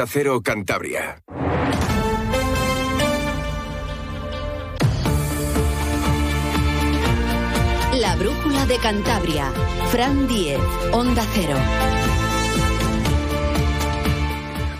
[0.00, 1.22] Acero Cantabria.
[7.94, 9.50] La brújula de Cantabria.
[9.90, 10.60] Fran Diez,
[10.92, 11.56] Onda Cero.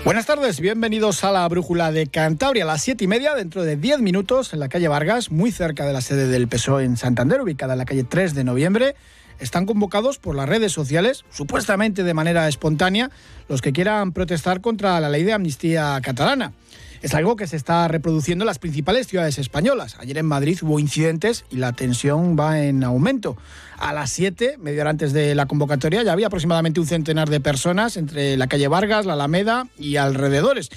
[0.04, 3.76] Buenas tardes, bienvenidos a la Brújula de Cantabria, a las siete y media, dentro de
[3.76, 7.40] diez minutos, en la calle Vargas, muy cerca de la sede del PSOE en Santander,
[7.40, 8.94] ubicada en la calle 3 de noviembre.
[9.38, 13.10] Están convocados por las redes sociales, supuestamente de manera espontánea,
[13.48, 16.52] los que quieran protestar contra la ley de amnistía catalana.
[17.00, 19.96] Es algo que se está reproduciendo en las principales ciudades españolas.
[20.00, 23.36] Ayer en Madrid hubo incidentes y la tensión va en aumento.
[23.78, 27.40] A las 7, media hora antes de la convocatoria, ya había aproximadamente un centenar de
[27.40, 30.70] personas entre la calle Vargas, la Alameda y alrededores.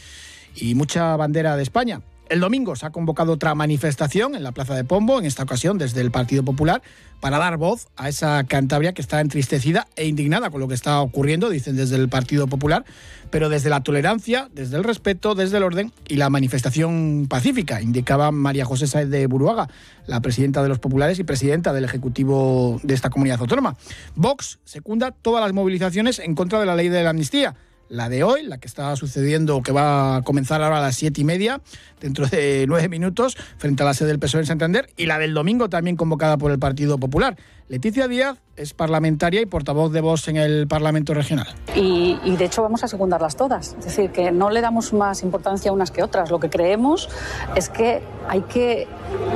[0.55, 2.01] Y mucha bandera de España.
[2.31, 5.77] El domingo se ha convocado otra manifestación en la Plaza de Pombo, en esta ocasión
[5.77, 6.81] desde el Partido Popular,
[7.19, 11.01] para dar voz a esa Cantabria que está entristecida e indignada con lo que está
[11.01, 12.85] ocurriendo, dicen desde el Partido Popular,
[13.31, 18.31] pero desde la tolerancia, desde el respeto, desde el orden y la manifestación pacífica, indicaba
[18.31, 19.67] María José Saez de Buruaga,
[20.07, 23.75] la presidenta de los populares y presidenta del Ejecutivo de esta comunidad autónoma.
[24.15, 27.57] Vox secunda todas las movilizaciones en contra de la ley de la amnistía
[27.91, 31.21] la de hoy, la que está sucediendo, que va a comenzar ahora a las siete
[31.21, 31.61] y media,
[31.99, 35.33] dentro de nueve minutos, frente a la sede del PSOE en Santander, y la del
[35.33, 37.37] domingo también convocada por el Partido Popular.
[37.71, 41.47] Leticia Díaz es parlamentaria y portavoz de voz en el Parlamento Regional.
[41.73, 43.77] Y, de hecho vamos a secundarlas todas.
[43.79, 46.29] Es decir, que no le damos más importancia unas que otras.
[46.31, 47.07] Lo que creemos
[47.55, 48.89] es que hay que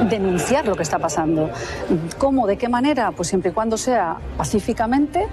[0.09, 1.49] denunciar lo que está pasando.
[2.17, 2.45] ¿Cómo?
[2.45, 3.13] ¿De qué manera?
[3.13, 5.27] Pues siempre y cuando sea pacíficamente,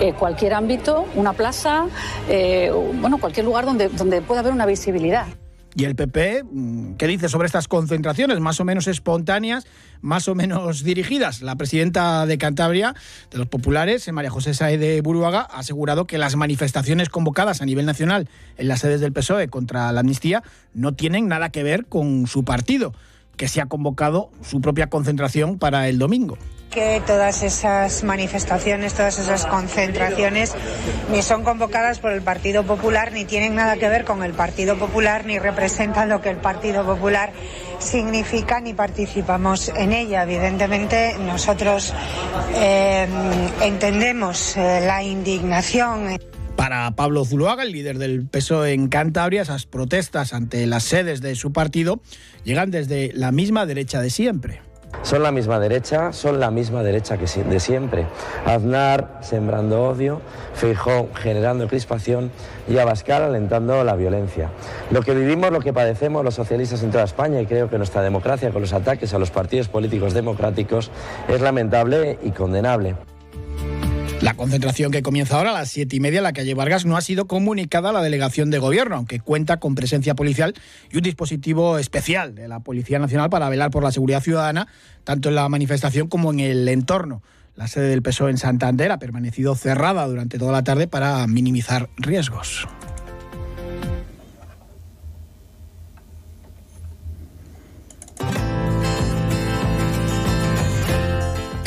[0.00, 1.86] eh, cualquier ámbito, una plaza,
[2.28, 5.28] eh, bueno, cualquier lugar donde, donde pueda haber una visibilidad.
[5.78, 9.64] ¿Y el PP mm, qué dice sobre estas concentraciones más o menos espontáneas,
[10.00, 11.40] más o menos dirigidas?
[11.40, 12.96] La presidenta de Cantabria,
[13.30, 17.64] de los populares, María José Saez de Buruaga, ha asegurado que las manifestaciones convocadas a
[17.64, 20.42] nivel nacional en las sedes del PSOE contra la amnistía
[20.74, 22.92] no tienen nada que ver con su partido,
[23.38, 26.36] que se ha convocado su propia concentración para el domingo
[26.70, 30.54] que todas esas manifestaciones, todas esas concentraciones
[31.10, 34.78] ni son convocadas por el Partido Popular, ni tienen nada que ver con el Partido
[34.78, 37.32] Popular, ni representan lo que el Partido Popular
[37.78, 40.24] significa, ni participamos en ella.
[40.24, 41.94] Evidentemente, nosotros
[42.54, 43.08] eh,
[43.62, 46.18] entendemos eh, la indignación.
[46.58, 51.36] Para Pablo Zuloaga, el líder del PSOE en Cantabria, esas protestas ante las sedes de
[51.36, 52.00] su partido
[52.42, 54.60] llegan desde la misma derecha de siempre.
[55.02, 58.06] Son la misma derecha, son la misma derecha que de siempre.
[58.44, 60.20] Aznar sembrando odio,
[60.54, 62.32] Feijó generando crispación
[62.68, 64.50] y Abascal alentando la violencia.
[64.90, 68.02] Lo que vivimos, lo que padecemos los socialistas en toda España y creo que nuestra
[68.02, 70.90] democracia con los ataques a los partidos políticos democráticos
[71.28, 72.96] es lamentable y condenable.
[74.20, 76.96] La concentración que comienza ahora a las siete y media en la calle Vargas no
[76.96, 80.54] ha sido comunicada a la delegación de gobierno, aunque cuenta con presencia policial
[80.90, 84.66] y un dispositivo especial de la Policía Nacional para velar por la seguridad ciudadana,
[85.04, 87.22] tanto en la manifestación como en el entorno.
[87.54, 91.88] La sede del PSOE en Santander ha permanecido cerrada durante toda la tarde para minimizar
[91.96, 92.66] riesgos.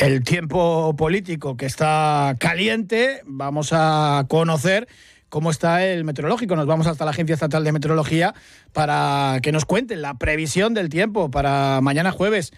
[0.02, 4.88] El tiempo político que está caliente, vamos a conocer
[5.28, 6.56] cómo está el meteorológico.
[6.56, 8.34] Nos vamos hasta la Agencia Estatal de Meteorología
[8.72, 12.52] para que nos cuenten la previsión del tiempo para mañana jueves.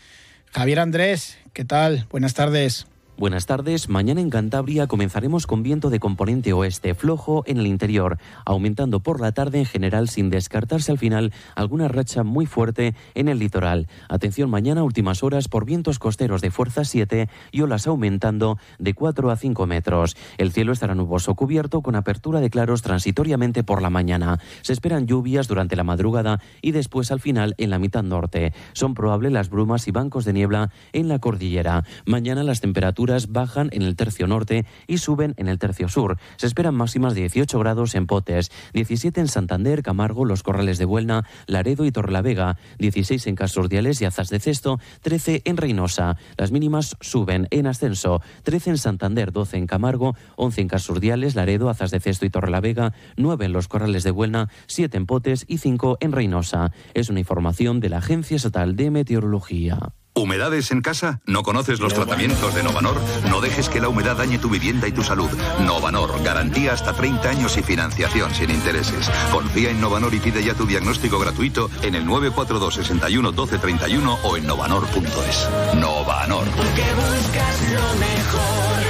[0.52, 2.06] Javier Andrés, ¿qué tal?
[2.10, 2.86] Buenas tardes.
[3.16, 3.88] Buenas tardes.
[3.88, 9.20] Mañana en Cantabria comenzaremos con viento de componente oeste flojo en el interior, aumentando por
[9.20, 13.86] la tarde en general sin descartarse al final alguna racha muy fuerte en el litoral.
[14.08, 19.30] Atención mañana últimas horas por vientos costeros de fuerza 7 y olas aumentando de 4
[19.30, 20.16] a 5 metros.
[20.36, 24.40] El cielo estará nuboso cubierto con apertura de claros transitoriamente por la mañana.
[24.62, 28.52] Se esperan lluvias durante la madrugada y después al final en la mitad norte.
[28.72, 31.84] Son probables las brumas y bancos de niebla en la cordillera.
[32.06, 36.18] Mañana las temperaturas bajan en el tercio norte y suben en el tercio sur.
[36.36, 40.84] Se esperan máximas de 18 grados en Potes, 17 en Santander, Camargo, Los Corrales de
[40.84, 46.16] Buelna, Laredo y Torrelavega, 16 en Casordiales y Azas de Cesto, 13 en Reynosa.
[46.36, 51.68] Las mínimas suben en ascenso, 13 en Santander, 12 en Camargo, 11 en Casordiales, Laredo,
[51.68, 55.58] Azas de Cesto y Torrelavega, 9 en Los Corrales de Buelna, 7 en Potes y
[55.58, 56.72] 5 en Reynosa.
[56.94, 59.94] Es una información de la Agencia Estatal de Meteorología.
[60.16, 61.20] ¿Humedades en casa?
[61.26, 63.00] ¿No conoces los tratamientos de Novanor?
[63.28, 65.28] No dejes que la humedad dañe tu vivienda y tu salud.
[65.60, 69.10] Novanor, garantía hasta 30 años y financiación sin intereses.
[69.32, 74.18] Confía en Novanor y pide ya tu diagnóstico gratuito en el 942 61 12 31
[74.22, 75.48] o en novanor.es.
[75.74, 76.44] Novanor.
[76.44, 78.84] Porque buscas lo mejor.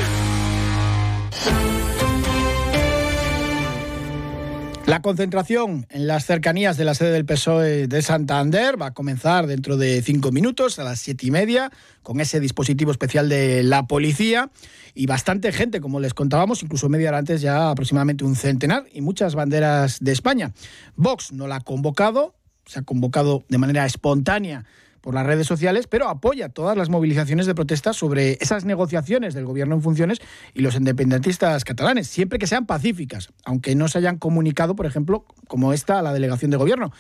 [4.86, 9.46] La concentración en las cercanías de la sede del PSOE de Santander va a comenzar
[9.46, 11.70] dentro de cinco minutos, a las siete y media,
[12.02, 14.50] con ese dispositivo especial de la policía
[14.94, 19.00] y bastante gente, como les contábamos, incluso media hora antes ya aproximadamente un centenar y
[19.00, 20.52] muchas banderas de España.
[20.96, 22.34] Vox no la ha convocado,
[22.66, 24.66] se ha convocado de manera espontánea
[25.04, 29.44] por las redes sociales, pero apoya todas las movilizaciones de protesta sobre esas negociaciones del
[29.44, 30.22] gobierno en funciones
[30.54, 35.26] y los independentistas catalanes, siempre que sean pacíficas, aunque no se hayan comunicado, por ejemplo,
[35.46, 36.90] como esta a la delegación de gobierno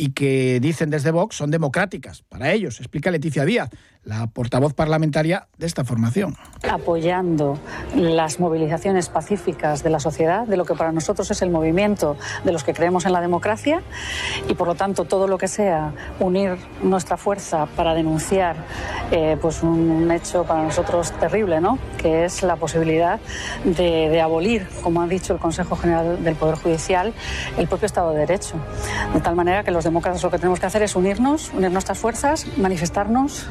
[0.00, 3.68] y que dicen desde Vox son democráticas para ellos, explica Leticia Díaz,
[4.02, 6.34] la portavoz parlamentaria de esta formación.
[6.66, 7.58] Apoyando
[7.94, 12.52] las movilizaciones pacíficas de la sociedad, de lo que para nosotros es el movimiento de
[12.52, 13.82] los que creemos en la democracia
[14.48, 18.56] y por lo tanto todo lo que sea unir nuestra fuerza para denunciar
[19.10, 21.78] eh, pues un hecho para nosotros terrible, ¿no?
[21.98, 23.20] que es la posibilidad
[23.64, 27.12] de, de abolir, como ha dicho el Consejo General del Poder Judicial,
[27.58, 28.54] el propio Estado de Derecho.
[29.12, 31.98] De tal manera que los demócratas lo que tenemos que hacer es unirnos, unir nuestras
[31.98, 33.48] fuerzas, manifestarnos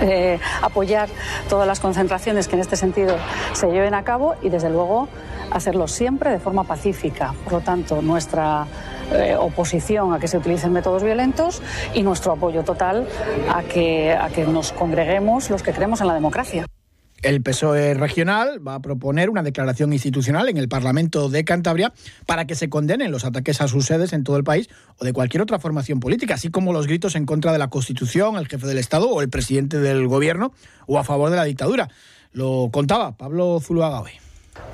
[0.00, 1.08] eh, apoyar
[1.48, 3.16] todas las concentraciones que en este sentido
[3.52, 5.08] se lleven a cabo y, desde luego,
[5.50, 7.34] hacerlo siempre de forma pacífica.
[7.44, 8.66] Por lo tanto, nuestra
[9.12, 11.62] eh, oposición a que se utilicen métodos violentos
[11.94, 13.06] y nuestro apoyo total
[13.52, 16.66] a que, a que nos congreguemos los que creemos en la democracia.
[17.22, 21.92] El PSOE regional va a proponer una declaración institucional en el Parlamento de Cantabria
[22.26, 25.12] para que se condenen los ataques a sus sedes en todo el país o de
[25.12, 28.66] cualquier otra formación política, así como los gritos en contra de la Constitución, el jefe
[28.66, 30.52] del Estado o el presidente del Gobierno
[30.86, 31.90] o a favor de la dictadura.
[32.32, 34.10] Lo contaba Pablo Zuluaga hoy.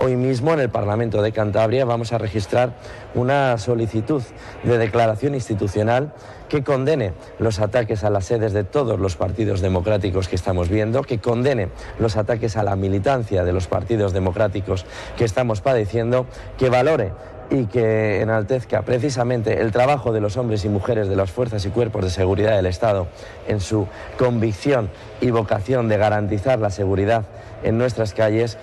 [0.00, 2.75] Hoy mismo en el Parlamento de Cantabria vamos a registrar
[3.15, 4.23] una solicitud
[4.65, 6.15] de declaración institucional
[6.49, 11.03] que condene los ataques a las sedes de todos los partidos democráticos que estamos viendo,
[11.03, 11.69] que condene
[11.99, 14.87] los ataques a la militancia de los partidos democráticos
[15.17, 17.12] que estamos padeciendo, que valore
[17.50, 21.71] y que enaltezca precisamente el trabajo de los hombres y mujeres de las fuerzas y
[21.71, 23.09] cuerpos de seguridad del Estado
[23.47, 23.87] en su
[24.19, 24.91] convicción
[25.21, 27.25] y vocación de garantizar la seguridad
[27.62, 28.59] en nuestras calles.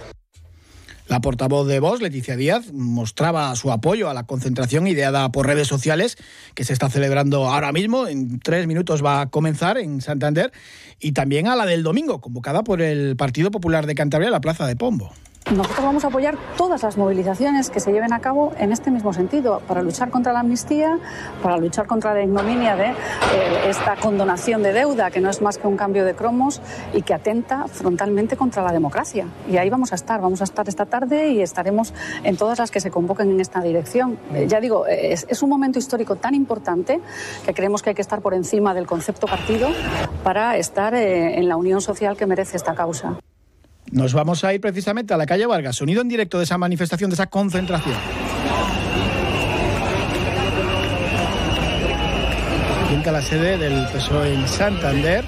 [1.08, 5.68] La portavoz de Vox, Leticia Díaz, mostraba su apoyo a la concentración ideada por redes
[5.68, 6.18] sociales
[6.56, 8.08] que se está celebrando ahora mismo.
[8.08, 10.52] En tres minutos va a comenzar en Santander.
[11.00, 14.42] Y también a la del domingo, convocada por el Partido Popular de Cantabria en la
[14.42, 15.12] Plaza de Pombo.
[15.54, 19.14] Nosotros vamos a apoyar todas las movilizaciones que se lleven a cabo en este mismo
[19.14, 20.98] sentido, para luchar contra la amnistía,
[21.44, 22.94] para luchar contra la ignominia de eh,
[23.68, 26.62] esta condonación de deuda, que no es más que un cambio de cromos
[26.94, 29.28] y que atenta frontalmente contra la democracia.
[29.48, 31.94] Y ahí vamos a estar, vamos a estar esta tarde y estaremos
[32.24, 34.18] en todas las que se convoquen en esta dirección.
[34.34, 37.00] Eh, ya digo, es, un momento histórico tan importante
[37.46, 39.70] que creemos que hay que estar por encima del concepto partido
[40.24, 43.20] para estar eh, en la unión social que merece esta causa.
[43.96, 47.10] Nos vamos a ir precisamente a la calle Vargas, sonido en directo de esa manifestación,
[47.10, 47.96] de esa concentración.
[52.90, 55.24] Pinta la sede del PSOE en Santander,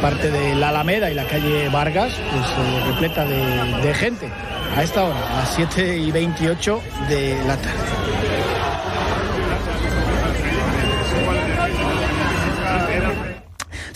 [0.00, 4.28] parte de la Alameda y la calle Vargas, pues eh, repleta de, de gente
[4.76, 8.05] a esta hora, a las 7 y 28 de la tarde.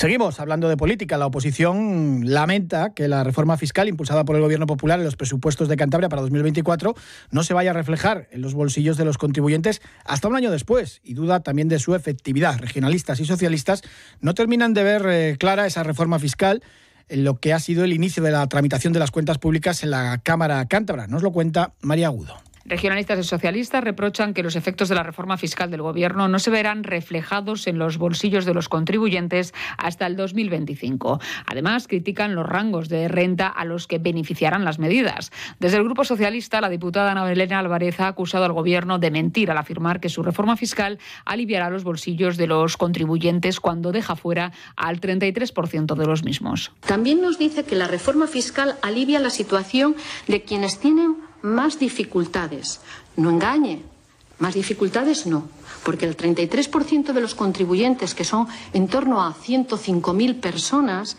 [0.00, 1.18] Seguimos hablando de política.
[1.18, 5.68] La oposición lamenta que la reforma fiscal impulsada por el Gobierno Popular en los presupuestos
[5.68, 6.94] de Cantabria para 2024
[7.30, 11.02] no se vaya a reflejar en los bolsillos de los contribuyentes hasta un año después
[11.04, 12.58] y duda también de su efectividad.
[12.60, 13.82] Regionalistas y socialistas
[14.22, 16.62] no terminan de ver eh, clara esa reforma fiscal
[17.10, 19.90] en lo que ha sido el inicio de la tramitación de las cuentas públicas en
[19.90, 21.08] la Cámara Cántabra.
[21.08, 22.40] Nos lo cuenta María Agudo.
[22.66, 26.50] Regionalistas y socialistas reprochan que los efectos de la reforma fiscal del Gobierno no se
[26.50, 31.20] verán reflejados en los bolsillos de los contribuyentes hasta el 2025.
[31.46, 35.32] Además, critican los rangos de renta a los que beneficiarán las medidas.
[35.58, 39.50] Desde el Grupo Socialista, la diputada Ana Belén Álvarez ha acusado al Gobierno de mentir
[39.50, 44.52] al afirmar que su reforma fiscal aliviará los bolsillos de los contribuyentes cuando deja fuera
[44.76, 46.72] al 33% de los mismos.
[46.80, 49.96] También nos dice que la reforma fiscal alivia la situación
[50.28, 52.80] de quienes tienen más dificultades.
[53.16, 53.82] No engañe,
[54.38, 55.48] más dificultades no,
[55.84, 61.16] porque el 33% de los contribuyentes, que son en torno a 105.000 personas,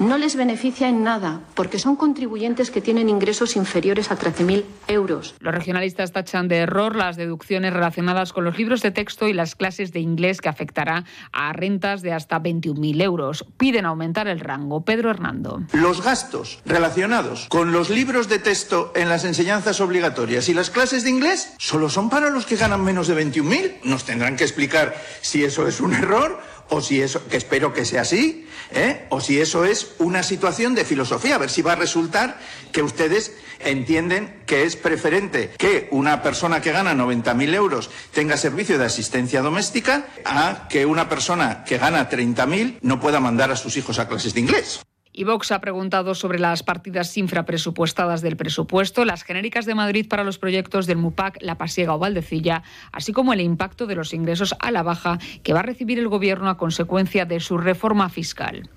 [0.00, 5.34] no les beneficia en nada, porque son contribuyentes que tienen ingresos inferiores a 13.000 euros.
[5.40, 9.54] Los regionalistas tachan de error las deducciones relacionadas con los libros de texto y las
[9.54, 13.44] clases de inglés que afectará a rentas de hasta 21.000 euros.
[13.58, 14.84] Piden aumentar el rango.
[14.86, 15.62] Pedro Hernando.
[15.72, 21.04] Los gastos relacionados con los libros de texto en las enseñanzas obligatorias y las clases
[21.04, 23.80] de inglés solo son para los que ganan menos de 21.000.
[23.84, 26.40] Nos tendrán que explicar si eso es un error
[26.70, 29.06] o si eso, que espero que sea así, ¿eh?
[29.10, 32.38] o si eso es una situación de filosofía, a ver si va a resultar
[32.72, 38.78] que ustedes entienden que es preferente que una persona que gana 90.000 euros tenga servicio
[38.78, 43.76] de asistencia doméstica a que una persona que gana 30.000 no pueda mandar a sus
[43.76, 44.80] hijos a clases de inglés.
[45.20, 50.24] Y Vox ha preguntado sobre las partidas infrapresupuestadas del presupuesto, las genéricas de Madrid para
[50.24, 54.54] los proyectos del MUPAC, La Pasiega o Valdecilla, así como el impacto de los ingresos
[54.58, 58.70] a la baja que va a recibir el Gobierno a consecuencia de su reforma fiscal.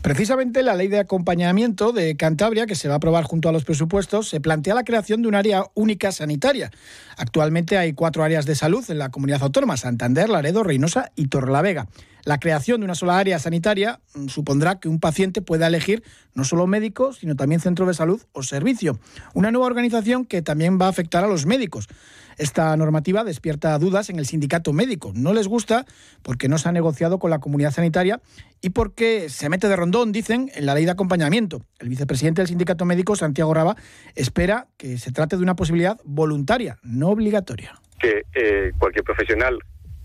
[0.00, 3.64] Precisamente la ley de acompañamiento de Cantabria, que se va a aprobar junto a los
[3.64, 6.70] presupuestos, se plantea la creación de un área única sanitaria.
[7.16, 11.88] Actualmente hay cuatro áreas de salud en la comunidad autónoma, Santander, Laredo, Reynosa y Torrelavega.
[12.28, 16.02] La creación de una sola área sanitaria mm, supondrá que un paciente pueda elegir
[16.34, 19.00] no solo médico, sino también centro de salud o servicio.
[19.32, 21.88] Una nueva organización que también va a afectar a los médicos.
[22.36, 25.10] Esta normativa despierta dudas en el sindicato médico.
[25.14, 25.86] No les gusta
[26.20, 28.20] porque no se ha negociado con la comunidad sanitaria
[28.60, 31.62] y porque se mete de rondón, dicen, en la ley de acompañamiento.
[31.78, 33.74] El vicepresidente del sindicato médico, Santiago Raba,
[34.14, 37.80] espera que se trate de una posibilidad voluntaria, no obligatoria.
[37.98, 39.58] Que eh, cualquier profesional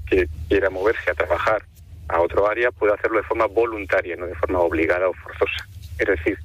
[0.05, 1.65] que quiera moverse a trabajar
[2.09, 5.67] a otro área puede hacerlo de forma voluntaria, no de forma obligada o forzosa.
[5.97, 6.37] Es decir,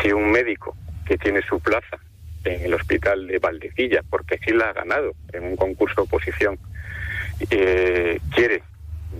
[0.00, 1.98] si un médico que tiene su plaza
[2.44, 6.58] en el hospital de Valdecilla, porque sí la ha ganado en un concurso de oposición,
[7.50, 8.62] eh, quiere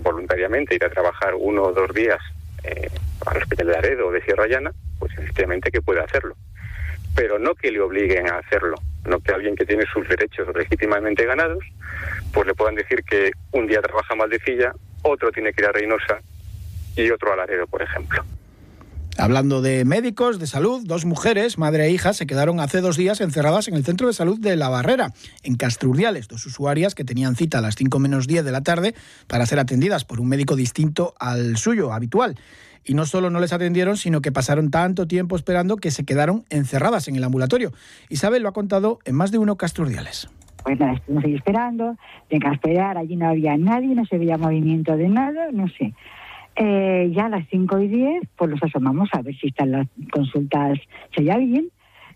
[0.01, 2.19] voluntariamente ir a trabajar uno o dos días
[2.63, 2.89] eh,
[3.25, 6.35] al hospital de Laredo o de Sierra Llana, pues efectivamente que puede hacerlo.
[7.15, 8.75] Pero no que le obliguen a hacerlo,
[9.05, 11.63] no que alguien que tiene sus derechos legítimamente ganados,
[12.33, 14.73] pues le puedan decir que un día trabaja en Valdecilla,
[15.09, 16.21] otro tiene que ir a Reynosa
[16.95, 18.23] y otro a por ejemplo.
[19.17, 23.19] Hablando de médicos, de salud, dos mujeres, madre e hija, se quedaron hace dos días
[23.19, 25.11] encerradas en el centro de salud de La Barrera,
[25.43, 28.95] en Castrurdiales, dos usuarias que tenían cita a las 5 menos 10 de la tarde
[29.27, 32.39] para ser atendidas por un médico distinto al suyo, habitual.
[32.85, 36.45] Y no solo no les atendieron, sino que pasaron tanto tiempo esperando que se quedaron
[36.49, 37.73] encerradas en el ambulatorio.
[38.07, 40.29] Isabel lo ha contado en más de uno Castrurdiales.
[40.69, 41.97] Pues nada, estuvimos ahí esperando,
[42.27, 45.95] tengo que esperar, allí no había nadie, no se veía movimiento de nada, no sé.
[46.55, 49.87] Eh, ya a las 5 y 10, pues los asomamos a ver si están las
[50.11, 50.77] consultas,
[51.15, 51.69] si hay alguien,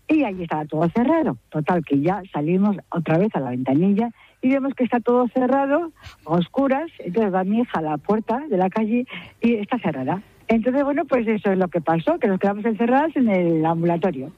[0.06, 1.36] y ahí estaba todo cerrado.
[1.48, 5.90] Total, que ya salimos otra vez a la ventanilla y vemos que está todo cerrado,
[6.24, 9.04] a oscuras, entonces va mi hija a la puerta de la calle
[9.40, 10.22] y está cerrada.
[10.48, 14.30] Entonces, bueno, pues eso es lo que pasó, que nos quedamos encerradas en el ambulatorio,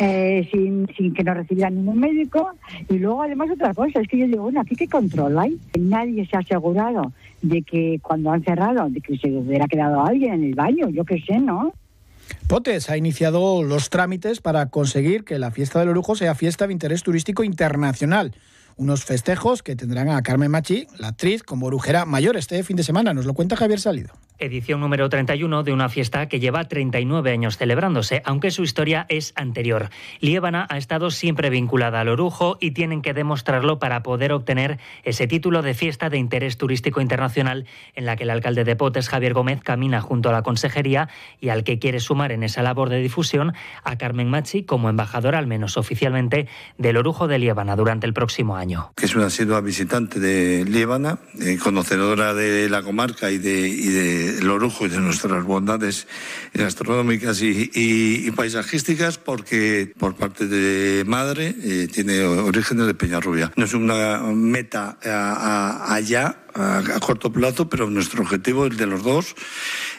[0.00, 2.50] eh, sin, sin que nos recibiera ningún médico.
[2.88, 5.58] Y luego, además, otra cosa, es que yo digo, bueno, ¿aquí qué control hay?
[5.78, 10.34] Nadie se ha asegurado de que cuando han cerrado, de que se hubiera quedado alguien
[10.34, 11.72] en el baño, yo qué sé, ¿no?
[12.48, 16.72] Potes ha iniciado los trámites para conseguir que la fiesta del Orujo sea fiesta de
[16.72, 18.32] interés turístico internacional
[18.76, 22.82] unos festejos que tendrán a Carmen Machi, la actriz, como brujera mayor este fin de
[22.82, 23.14] semana.
[23.14, 24.10] Nos lo cuenta Javier Salido.
[24.40, 29.32] Edición número 31 de una fiesta que lleva 39 años celebrándose, aunque su historia es
[29.36, 29.90] anterior.
[30.18, 35.28] Liébana ha estado siempre vinculada al orujo y tienen que demostrarlo para poder obtener ese
[35.28, 39.34] título de fiesta de interés turístico internacional en la que el alcalde de Potes, Javier
[39.34, 41.08] Gómez, camina junto a la consejería
[41.40, 43.52] y al que quiere sumar en esa labor de difusión
[43.84, 48.56] a Carmen Machi como embajadora, al menos oficialmente, del orujo de Liébana durante el próximo
[48.56, 48.92] año.
[49.00, 54.23] Es una asidua visitante de Líbana, eh, conocedora de la comarca y de
[54.54, 56.06] Orujo y de nuestras bondades
[56.52, 63.52] gastronómicas y, paisajísticas, porque por parte de madre eh, tiene orígenes de Peñarrubia.
[63.56, 69.34] No es una meta allá, a, corto plazo, pero nuestro objetivo, el de los dos,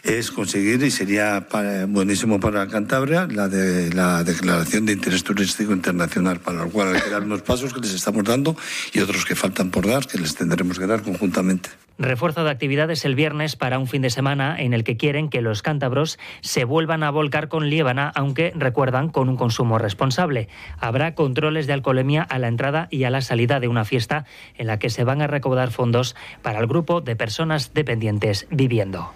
[0.05, 1.47] es conseguir, y sería
[1.87, 7.01] buenísimo para Cantabria, la de la declaración de interés turístico internacional, para lo cual hay
[7.01, 8.55] que dar unos pasos que les estamos dando
[8.93, 11.69] y otros que faltan por dar, que les tendremos que dar conjuntamente.
[11.97, 15.41] Refuerzo de actividades el viernes para un fin de semana en el que quieren que
[15.41, 20.49] los cántabros se vuelvan a volcar con Liébana, aunque recuerdan con un consumo responsable.
[20.77, 24.67] Habrá controles de alcoholemia a la entrada y a la salida de una fiesta en
[24.67, 29.13] la que se van a recaudar fondos para el grupo de personas dependientes viviendo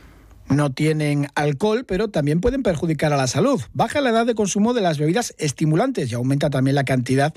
[0.49, 3.61] no tienen alcohol, pero también pueden perjudicar a la salud.
[3.73, 7.33] Baja la edad de consumo de las bebidas estimulantes y aumenta también la cantidad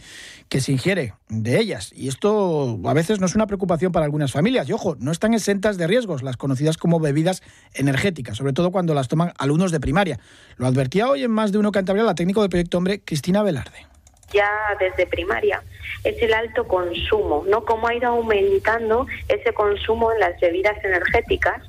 [0.49, 1.93] que se ingiere de ellas.
[1.95, 4.69] Y esto a veces no es una preocupación para algunas familias.
[4.69, 7.43] Y ojo, no están exentas de riesgos las conocidas como bebidas
[7.75, 10.19] energéticas, sobre todo cuando las toman alumnos de primaria.
[10.57, 13.93] Lo advertía hoy en más de uno Cantabria la técnico del Proyecto Hombre, Cristina Velarde
[14.33, 14.49] ya
[14.81, 15.63] desde primaria,
[16.05, 17.67] es el alto consumo, ¿no?
[17.67, 21.63] Cómo ha ido aumentando ese consumo en las bebidas energéticas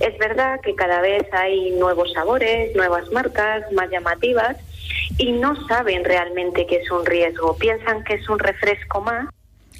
[0.00, 4.56] es verdad que cada vez hay nuevos sabores, nuevas marcas más llamativas
[5.18, 9.28] y no saben realmente que es un riesgo, piensan que es un refresco más.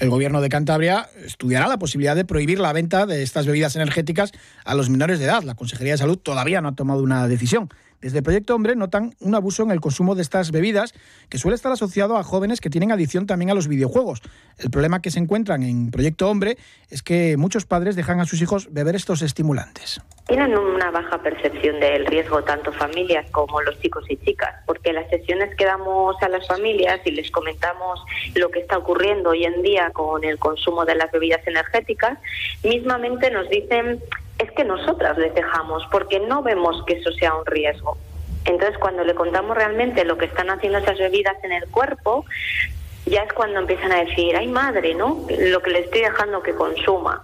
[0.00, 4.32] El gobierno de Cantabria estudiará la posibilidad de prohibir la venta de estas bebidas energéticas
[4.64, 5.44] a los menores de edad.
[5.44, 7.68] La Consejería de Salud todavía no ha tomado una decisión.
[8.00, 10.94] Desde Proyecto Hombre notan un abuso en el consumo de estas bebidas
[11.28, 14.20] que suele estar asociado a jóvenes que tienen adicción también a los videojuegos.
[14.58, 16.58] El problema que se encuentran en Proyecto Hombre
[16.90, 20.00] es que muchos padres dejan a sus hijos beber estos estimulantes.
[20.26, 25.08] Tienen una baja percepción del riesgo tanto familias como los chicos y chicas, porque las
[25.10, 28.00] sesiones que damos a las familias y les comentamos
[28.34, 32.18] lo que está ocurriendo hoy en día con el consumo de las bebidas energéticas,
[32.62, 34.00] mismamente nos dicen
[34.44, 37.96] es que nosotras les dejamos porque no vemos que eso sea un riesgo.
[38.44, 42.24] Entonces, cuando le contamos realmente lo que están haciendo esas bebidas en el cuerpo,
[43.06, 45.26] ya es cuando empiezan a decir, ay madre, ¿no?
[45.28, 47.22] Lo que le estoy dejando que consuma.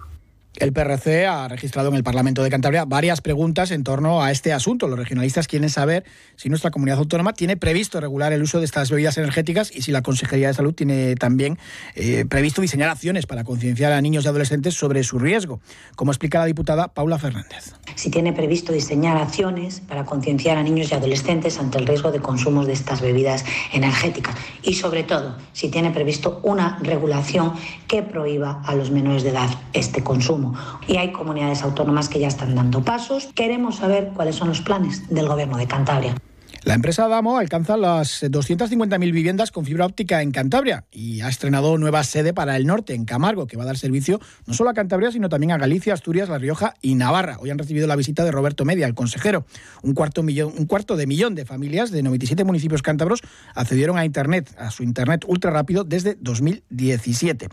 [0.57, 4.51] El PRC ha registrado en el Parlamento de Cantabria varias preguntas en torno a este
[4.51, 4.89] asunto.
[4.89, 6.03] Los regionalistas quieren saber
[6.35, 9.93] si nuestra comunidad autónoma tiene previsto regular el uso de estas bebidas energéticas y si
[9.93, 11.57] la Consejería de Salud tiene también
[11.95, 15.61] eh, previsto diseñar acciones para concienciar a niños y adolescentes sobre su riesgo,
[15.95, 17.73] como explica la diputada Paula Fernández.
[17.95, 22.19] Si tiene previsto diseñar acciones para concienciar a niños y adolescentes ante el riesgo de
[22.19, 27.53] consumo de estas bebidas energéticas y sobre todo si tiene previsto una regulación
[27.87, 30.40] que prohíba a los menores de edad este consumo
[30.87, 33.29] y hay comunidades autónomas que ya están dando pasos.
[33.35, 36.15] Queremos saber cuáles son los planes del Gobierno de Cantabria.
[36.63, 41.75] La empresa Damo alcanza las 250.000 viviendas con fibra óptica en Cantabria y ha estrenado
[41.79, 44.75] nueva sede para el norte, en Camargo, que va a dar servicio no solo a
[44.75, 47.37] Cantabria, sino también a Galicia, Asturias, La Rioja y Navarra.
[47.39, 49.43] Hoy han recibido la visita de Roberto Media, el consejero.
[49.81, 53.21] Un cuarto, millón, un cuarto de millón de familias de 97 municipios cántabros
[53.55, 57.49] accedieron a Internet, a su Internet ultra rápido desde 2017.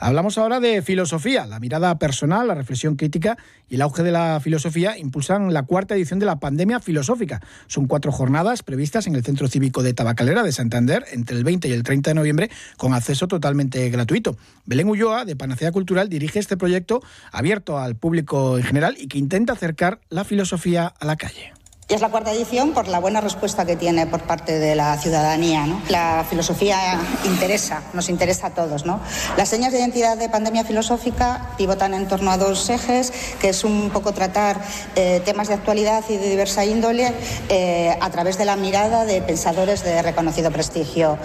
[0.00, 1.46] Hablamos ahora de filosofía.
[1.46, 3.38] La mirada personal, la reflexión crítica
[3.70, 7.40] y el auge de la filosofía impulsan la cuarta edición de la pandemia filosófica.
[7.66, 11.68] Son cuatro jornadas previstas en el Centro Cívico de Tabacalera de Santander entre el 20
[11.68, 14.36] y el 30 de noviembre con acceso totalmente gratuito.
[14.66, 17.02] Belén Ulloa, de Panacea Cultural, dirige este proyecto
[17.32, 21.59] abierto al público en general y que intenta acercar la filosofía a la calle.
[21.90, 24.96] Y es la cuarta edición por la buena respuesta que tiene por parte de la
[24.96, 25.66] ciudadanía.
[25.88, 28.86] La filosofía interesa, nos interesa a todos.
[28.86, 29.00] ¿no?
[29.36, 33.64] Las señas de identidad de pandemia filosófica pivotan en torno a dos ejes, que es
[33.64, 34.60] un poco tratar
[34.94, 37.12] eh, temas de actualidad y de diversa índole
[37.48, 41.18] eh, a través de la mirada de pensadores de reconocido prestigio.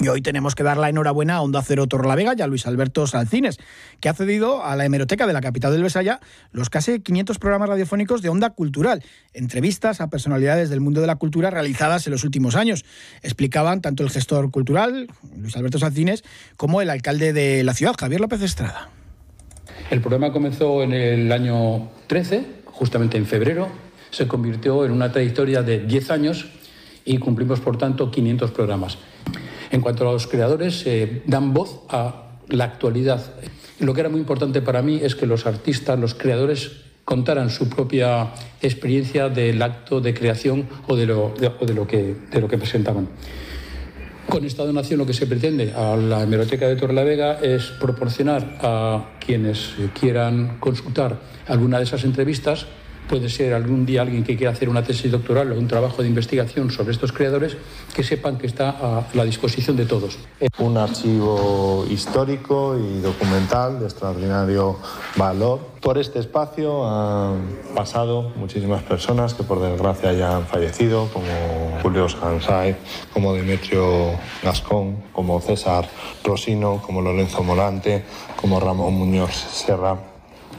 [0.00, 3.04] Y hoy tenemos que dar la enhorabuena a Onda Cero Torlavega y a Luis Alberto
[3.08, 3.58] Salcines,
[4.00, 6.20] que ha cedido a la hemeroteca de la capital del Besaya
[6.52, 11.16] los casi 500 programas radiofónicos de Onda Cultural, entrevistas a personalidades del mundo de la
[11.16, 12.84] cultura realizadas en los últimos años.
[13.22, 16.22] Explicaban tanto el gestor cultural, Luis Alberto Salcines,
[16.56, 18.90] como el alcalde de la ciudad, Javier López Estrada.
[19.90, 23.68] El programa comenzó en el año 13, justamente en febrero,
[24.10, 26.46] se convirtió en una trayectoria de 10 años
[27.08, 28.98] y cumplimos, por tanto, 500 programas.
[29.70, 33.34] En cuanto a los creadores, eh, dan voz a la actualidad.
[33.80, 36.72] Lo que era muy importante para mí es que los artistas, los creadores,
[37.04, 38.28] contaran su propia
[38.60, 43.08] experiencia del acto de creación o de lo, que presentaban.
[44.28, 49.12] Con esta donación lo que se pretende a la Hemeroteca de Torrelavega es proporcionar a
[49.24, 52.66] quienes quieran consultar alguna de esas entrevistas
[53.08, 56.08] puede ser algún día alguien que quiera hacer una tesis doctoral o un trabajo de
[56.08, 57.56] investigación sobre estos creadores,
[57.94, 60.18] que sepan que está a la disposición de todos.
[60.58, 64.76] Un archivo histórico y documental de extraordinario
[65.16, 65.60] valor.
[65.80, 67.40] Por este espacio han
[67.74, 71.26] pasado muchísimas personas que por desgracia ya han fallecido, como
[71.82, 72.76] Julio Sansay,
[73.12, 74.10] como Demetrio
[74.42, 75.88] Gascón, como César
[76.24, 78.04] Rosino, como Lorenzo Molante,
[78.36, 80.07] como Ramón Muñoz Serra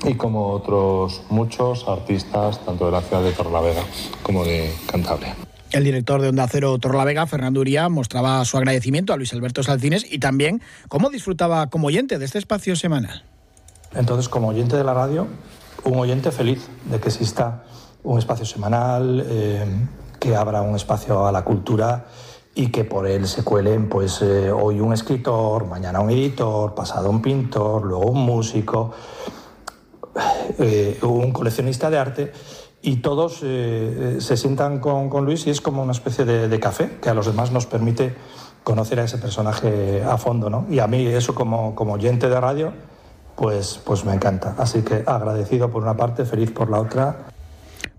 [0.05, 3.83] y como otros muchos artistas, tanto de la ciudad de Torlavega
[4.23, 5.35] como de Cantabria.
[5.71, 10.11] El director de Onda Cero Torlavega, Fernando Uría, mostraba su agradecimiento a Luis Alberto Salcines
[10.11, 13.23] y también cómo disfrutaba como oyente de este espacio semanal.
[13.93, 15.27] Entonces, como oyente de la radio,
[15.83, 17.63] un oyente feliz de que exista
[18.03, 19.65] un espacio semanal, eh,
[20.19, 22.07] que abra un espacio a la cultura
[22.55, 27.09] y que por él se cuelen pues eh, hoy un escritor, mañana un editor, pasado
[27.09, 28.91] un pintor, luego un músico
[30.57, 32.31] eh, un coleccionista de arte
[32.81, 36.97] y todos eh, se sientan con, Luis y es como una especie de, de, café
[37.01, 38.15] que a los demás nos permite
[38.63, 40.49] conocer a ese personaje a fondo.
[40.49, 40.65] ¿no?
[40.69, 42.73] Y a mí eso como, como oyente de radio,
[43.35, 44.55] pues, pues me encanta.
[44.57, 47.28] Así que agradecido por una parte, feliz por la otra.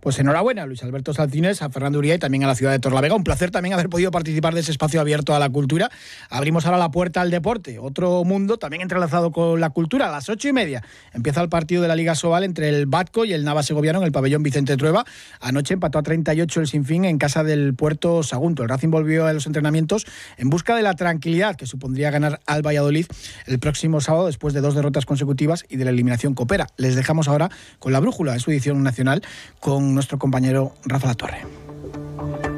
[0.00, 3.14] Pues enhorabuena, Luis Alberto Salcines, a Fernando Uría y también a la ciudad de Torlavega.
[3.14, 5.90] Un placer también haber podido participar de ese espacio abierto a la cultura.
[6.30, 10.08] Abrimos ahora la puerta al deporte, otro mundo también entrelazado con la cultura.
[10.08, 10.82] A las ocho y media
[11.12, 14.06] empieza el partido de la Liga Sobal entre el Batco y el Nava Segoviano en
[14.06, 15.04] el pabellón Vicente Trueba.
[15.38, 18.62] Anoche empató a 38 el Sinfín en casa del Puerto Sagunto.
[18.62, 20.06] El Racing volvió a los entrenamientos
[20.38, 23.04] en busca de la tranquilidad que supondría ganar al Valladolid
[23.44, 26.68] el próximo sábado después de dos derrotas consecutivas y de la eliminación Copera.
[26.78, 29.20] Les dejamos ahora con la brújula de su edición nacional
[29.58, 32.49] con nuestro compañero Rafa La Torre.